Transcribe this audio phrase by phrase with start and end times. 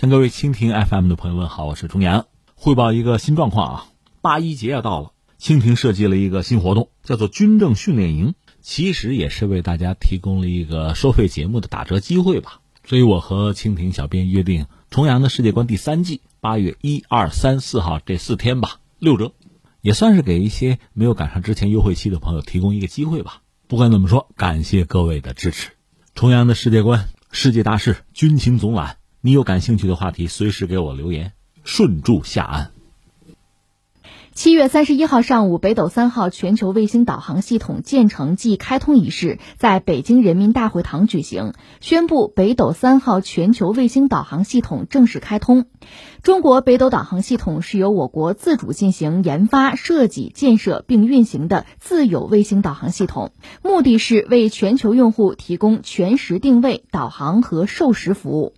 [0.00, 3.86] 向各位蜻蜓 FM 的朋友们好，我是重阳，汇报一个新状况啊！
[4.20, 12.60] 八一节要到了，蜻蜓设计了一个新活动，叫做军政训练营，其实也是为大家提供了一个收费节目的打折机会吧。
[12.84, 19.32] 所以我和蜻蜓小编约定，重阳的世界观第三季八月一二三四号这四天吧，六折，
[19.80, 23.42] 也算是给一些没有赶上之前优惠期的朋友提供一个机会吧。
[23.66, 25.70] 不管怎么说，感谢各位的支持。
[26.14, 28.97] 重阳的世界观、世界大事、军情总览。
[29.20, 31.32] 你有感兴趣的话题，随时给我留言，
[31.64, 32.70] 顺祝下岸。
[34.32, 45.66] 七月三十一号上午，北斗三号全球卫星导航系统建成暨开通仪式在北京人民大会堂举行，宣布北斗三号全球卫星导航系统正式开通。
[46.22, 53.32] 中国北斗导航系统是由我国自主进行研发、设计、建设并运行的自有卫星导航系统，
[53.64, 58.54] 目的是为全球用户提供全时定位、导航和授时服务。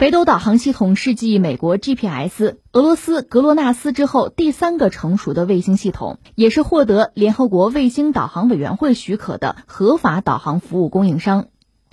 [0.00, 11.48] 北斗导航系统是继美国 GPS、俄罗斯格洛纳斯之后第三个成熟的卫星系统，也是获得联合国卫星导航委员会许可的合法导航服务供应商。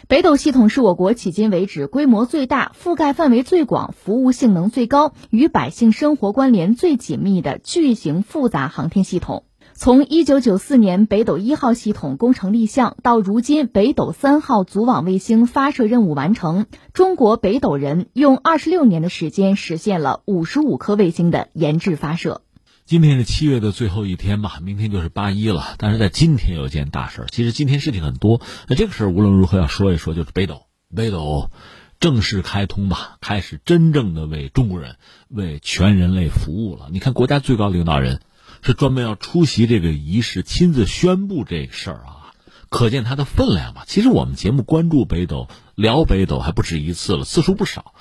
[0.08, 9.44] 北斗系统是我国迄今为止规模最大、覆盖范围最广、服务性能最高、与百姓生活关联最紧密的巨型复杂航天系统。
[9.74, 22.42] 从一九九四年北斗一号系统工程立项到如今北斗三号组网卫星发射任务完成，中国北斗人用二十六年的时间实现了五十五颗卫星的研制发射。
[22.86, 25.76] 今天是七月的最后一天吧，明天就是八一了。
[25.78, 28.42] 但是在今天有件大事儿，其实今天事情很多。
[28.68, 30.64] 那这个事儿无论如何要说一说，就是北斗，
[30.96, 31.52] 北斗
[32.00, 34.96] 正式开通吧，开始真正的为中国人、
[35.28, 36.88] 为全人类服务了。
[36.92, 38.22] 你看，国家最高领导人。
[38.62, 42.34] 是专门要出席这个仪式，亲自宣布这事儿啊，
[42.70, 43.84] 可见它的分量吧。
[43.88, 47.94] 其实我们节目关注北斗、聊北斗还不止一次了，次数不少，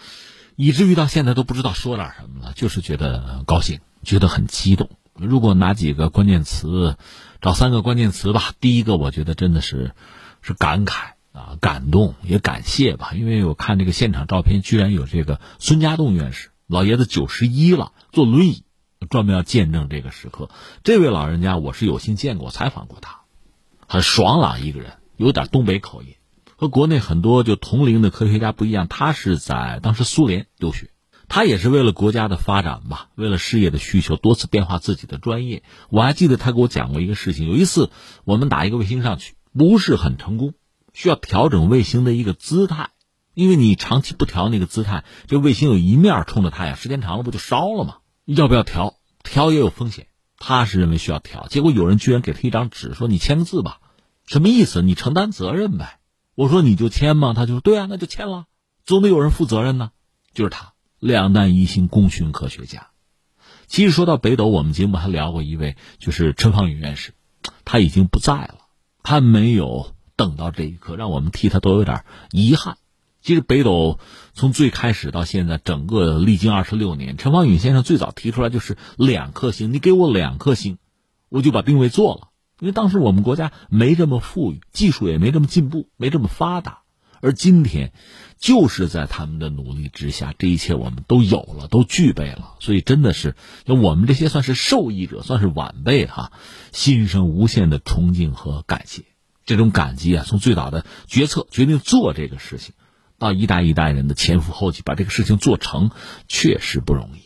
[0.56, 2.52] 以至于到现在都不知道说点什么了。
[2.54, 4.90] 就是觉得高兴，觉得很激动。
[5.14, 6.96] 如果拿几个关键词，
[7.40, 8.52] 找三个关键词吧。
[8.60, 9.92] 第一个，我觉得真的是
[10.42, 13.12] 是感慨啊，感动也感谢吧。
[13.14, 18.64] 因为我看这个现场照片，居然有这个孙家栋院士，老爷子九十一了，坐轮椅。
[19.08, 20.50] 专门要见证这个时刻，
[20.84, 23.20] 这位老人家我是有幸见过、采访过他，
[23.86, 26.14] 很爽朗一个人，有点东北口音，
[26.56, 28.88] 和国内很多就同龄的科学家不一样。
[28.88, 30.90] 他是在当时苏联留学，
[31.28, 35.62] 他也是为了国家的发展吧，为了事业的需求，多次变化自己的专业。
[35.90, 37.90] 我还记得他给我讲过一个事情，有一次
[38.24, 40.54] 我们打一个卫星上去，不是很成功，
[40.92, 42.90] 需要调整卫星的一个姿态，
[43.34, 47.98] 因为你长期不调那个姿态，这卫星有一面冲着太阳，时间长了不就烧了吗？
[48.24, 48.95] 要不要调？
[49.26, 50.06] 调也有风险。
[50.38, 53.80] 他是认为需要调，结果有人居然给他一张纸，说你签个字吧，
[54.26, 54.82] 什么意思？
[54.82, 55.98] 你承担责任呗。
[56.34, 57.32] 我说你就签吗？
[57.34, 58.44] 他就说对啊，那就签了，
[58.84, 59.90] 总得有人负责任呢。
[60.34, 62.88] 就是他，两弹一星功勋科学家。
[63.66, 67.14] 其实说到北斗，我们节目还聊过一位，就是陈方宇院士，
[67.64, 68.58] 他已经不在了，
[69.02, 72.76] 他没有等到这一刻，让我们替他都有点遗憾。
[73.26, 73.98] 其实北斗
[74.34, 80.78] 从最开始到现在，整个历经二十六年，陈方允先生最早提出来就是两颗星，你给我两颗星，
[81.28, 82.28] 我就把定位做了。
[82.60, 86.82] 因为当时我们国家没这么富裕，技术也没这么进步，没这么发达。
[87.20, 87.92] 而今天，
[88.38, 92.54] 就是在他们的努力之下，这一切我们都有了，都具备了。
[92.60, 93.34] 所以真的是，
[93.66, 96.30] 我们这些算是受益者，算是晚辈哈，
[96.70, 99.02] 心生无限的崇敬和感谢。
[99.44, 102.72] 这种感激啊，从最早的决策决定做这个事情。
[103.18, 105.90] 到一代一代人的前赴后继把这个事情做成，
[106.28, 107.22] 确实不容易。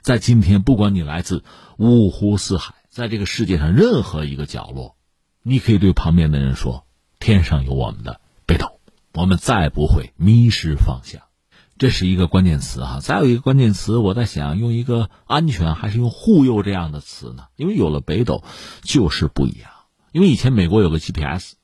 [0.00, 1.44] 在今天，不管你来自
[1.78, 4.96] 五湖四海，在这个世界上任何一个角落，
[5.42, 6.86] 你可以对旁边的人说
[7.18, 8.80] ：“天上有我们的北斗，
[9.12, 11.22] 我们再不会迷失方向。”
[11.78, 13.00] 这是一个关键词哈。
[13.00, 17.46] 再有一个关键词，我在想用一个安全还是用护佑这样的词呢？
[17.56, 18.44] 因为有了北斗，
[18.82, 19.70] 就是不一样。
[20.12, 21.54] 因为以前美国有个 GPS，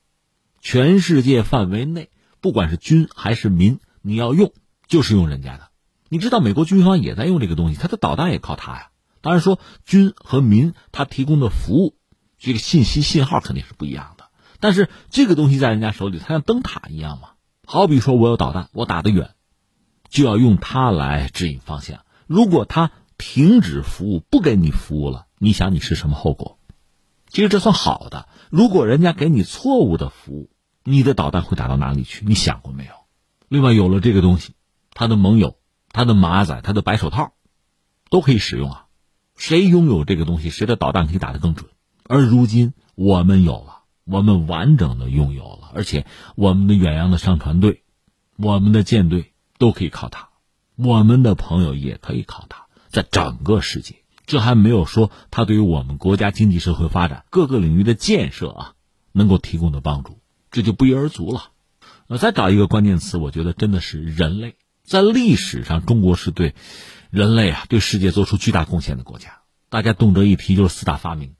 [0.61, 2.09] 全世界范围内。
[2.41, 4.53] 不管是军还是民，你要用
[4.89, 5.69] 就是用人家的。
[6.09, 8.91] 你知道美国军方也在用这个东西，它的导弹也靠它呀。
[9.21, 11.97] 当然说军和民它提供的服务，
[12.39, 14.25] 这个信息信号肯定是不一样的。
[14.59, 17.31] 但是这个东西在人家手里，它像灯塔一样嘛。
[17.67, 19.31] 好比说我有导弹，我打得远，
[20.09, 22.05] 就要用它来指引方向。
[22.27, 26.59] 如果它停止服务，不给你服务了，你想你是什么后果？
[27.29, 28.29] 其实这算好的。
[28.51, 30.51] 如果人家给你错误的服务，
[30.85, 32.25] 你的导弹会打到哪里去？
[32.25, 32.93] 你想过没有？
[33.49, 34.55] 另外，有了这个东西，
[34.93, 35.57] 他的盟友、
[35.91, 37.33] 他的马仔、他的白手套，
[38.09, 38.87] 都可以使用啊。
[39.37, 41.71] 谁拥有这个东西，谁的导弹可以打得更准。
[42.05, 47.83] 而如今我们有了，我们完整的拥有了，而且我们的远洋的商船队、
[48.37, 50.29] 我们的舰队都可以靠它。
[50.77, 53.97] 我们的朋友也可以靠它，在整个世界，
[54.27, 58.75] 这还没有说它对于我们国家经济社会发展各个领域的建设啊，
[59.13, 60.20] 能够提供的帮助，
[60.51, 61.51] 这就不一而足了。
[62.09, 64.57] 呃，再找一个关键词，我觉得真的是人类。
[64.83, 66.55] 在历史上，中国是对
[67.11, 69.43] 人类啊，对世界做出巨大贡献的国家。
[69.69, 71.35] 大家动辄一提就是四大发明，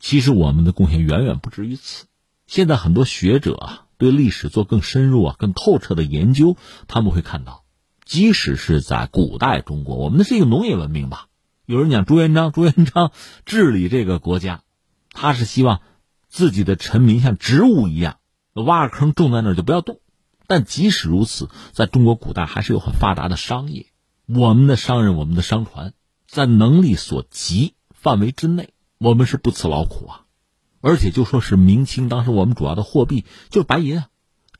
[0.00, 2.06] 其实我们的贡献远远不止于此。
[2.48, 6.56] 现在很多学者啊，对历史做更深入啊、更透彻的研究，
[6.88, 7.64] 他们会看到，
[8.04, 11.28] 即使是在古代中国，我们的是一个农业文明吧。
[11.64, 13.12] 有人讲朱元璋，朱元璋
[13.44, 14.62] 治理这个国家，
[15.12, 15.80] 他是希望
[16.28, 18.18] 自己的臣民像植物一样，
[18.62, 20.00] 挖个坑种在那儿就不要动。
[20.46, 23.86] 但即使如此，在中国古代还是有很发达的商业。
[24.26, 25.92] 我们的商人，我们的商船，
[26.28, 30.22] 在能力所及范围之内，我们是不辞劳苦啊。
[30.80, 34.08] 而且就说是明清，当时我们主要的货币就是白银啊。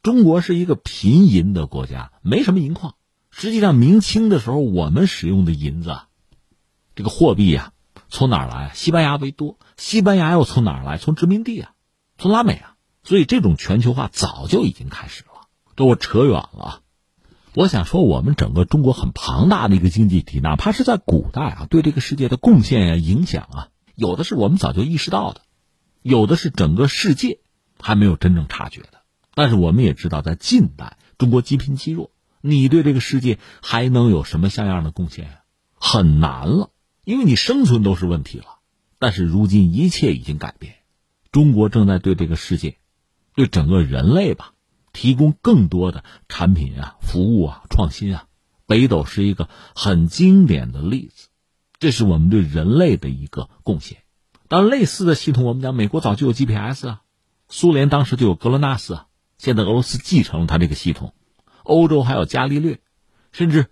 [0.03, 2.95] 中国是一个贫银的国家，没什么银矿。
[3.31, 5.99] 实际上，明清的时候，我们使用的银子，
[6.95, 7.73] 这个货币呀，
[8.09, 8.73] 从哪儿来？
[8.75, 9.59] 西班牙为多。
[9.77, 10.97] 西班牙又从哪儿来？
[10.97, 11.73] 从殖民地啊，
[12.19, 12.76] 从拉美啊。
[13.07, 15.47] 所以，这种全球化早就已经开始了。
[15.77, 16.83] 这我扯远了，
[17.55, 25.43] 我想说，我们整个中国很庞大的一个经济体，哪怕是在古代啊，对这个世界的贡献呀、影响啊，有的是我们早就意识到的，
[26.03, 27.39] 有的是整个世界
[27.79, 29.03] 还没有真正察觉的。
[29.37, 32.11] 但是我们也知道，在近代，中国积贫积弱，
[32.41, 35.37] 你对这个世界还能有什么像样的贡献啊？
[35.79, 36.71] 很难了，
[37.05, 38.47] 因为你生存都是问题了。
[38.99, 40.75] 但是如今一切已经改变，
[41.31, 42.79] 中国正在对这个世界，
[43.37, 44.55] 对整个人类吧。
[44.93, 48.29] 提供更多的产品啊、服务啊、创新啊，
[48.65, 51.29] 北斗是一个很经典的例子。
[51.79, 53.99] 这是我们对人类的一个贡献。
[54.49, 57.03] 当类似的系统，我们讲美国早就有 GPS 啊，
[57.51, 59.07] 苏联当时就有格罗纳斯啊，
[59.37, 61.13] 现在俄罗斯继承了它这个系统，
[61.63, 62.81] 欧洲还有伽利略，
[63.33, 63.67] 甚至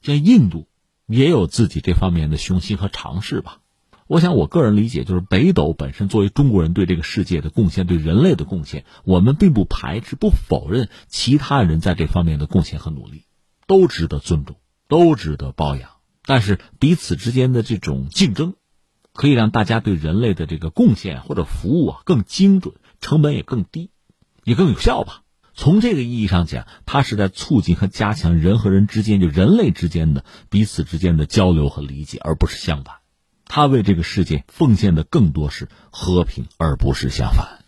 [0.00, 0.66] 像印度
[1.06, 3.60] 也有自己这方面的雄心和尝试吧。
[4.06, 13.24] 我想，我个人理解就是，北斗本身作为中国人对这个世界的贡献，对人类的贡献，我们并不排斥、不否认其他人在这方面的贡献和努力，
[13.66, 14.56] 都值得尊重，
[14.88, 15.88] 都值得褒扬。
[16.26, 18.54] 但是彼此之间的这种竞争，
[19.14, 23.90] 可以让大家对人类的这个贡献或者服务啊更精准，成本也更低，
[24.44, 25.22] 也更有效吧。
[25.54, 32.96] 从这个意义上讲，它是在促进和加强人和人之间，就人类之间的彼此之间的交流和理解，而不是相反。
[33.46, 37.64] 他为这个世界奉献的更多是和平，而不是相反。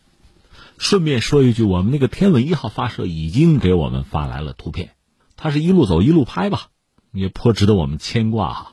[0.79, 4.95] 顺便说一句，我们那个天问一号发射已经给我们发来了图片，
[5.37, 6.69] 它是一路走一路拍吧，
[7.13, 8.73] 也颇值得我们牵挂哈。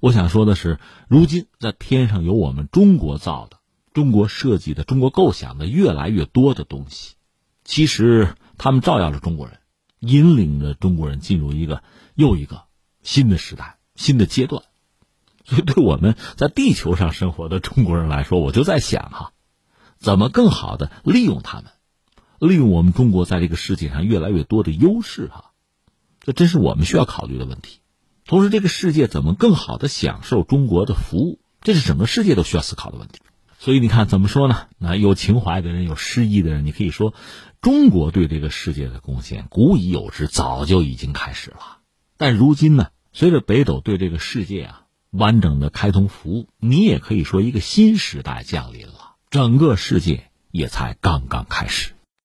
[0.00, 0.78] 我想说的是，
[1.08, 3.58] 如今在天上有我们中国造的、
[3.94, 7.14] 中国设计的、中国构想的越来越多的东西，
[7.64, 9.58] 其实他们照耀着中国人，
[10.00, 11.82] 引领着中国人进入一个
[12.14, 12.64] 又一个
[13.02, 14.64] 新的时代、新的阶段。
[15.48, 19.32] 所以，对我们在地球上生活的中国人来说，我就在想哈，
[19.96, 21.66] 怎么更好的利用他们，
[22.40, 25.52] 利用我们中国在这个世界上越来越多的优势哈，
[26.20, 27.78] 这真是我们需要考虑的问题。
[28.24, 33.20] 同时，这个世界怎么更好的享受中国的服务，这是整个世界都需要思考的问题。
[33.60, 34.66] 所以，你看怎么说呢？
[34.78, 37.14] 那有情怀的人，有诗意的人，你可以说，
[37.60, 41.78] 中国对这个世界的贡献古已有之，早就已经开始了。
[42.16, 44.82] 但如今呢，随着北斗对这个世界啊。
[45.16, 51.95] 完整的开通服务，你也可以说一个新时代降临了，整个世界也才刚刚开始。